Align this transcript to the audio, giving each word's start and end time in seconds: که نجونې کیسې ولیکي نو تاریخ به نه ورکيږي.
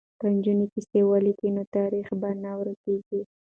که 0.19 0.25
نجونې 0.35 0.65
کیسې 0.73 0.99
ولیکي 1.09 1.49
نو 1.55 1.63
تاریخ 1.75 2.07
به 2.21 2.29
نه 2.43 2.51
ورکيږي. 2.59 3.21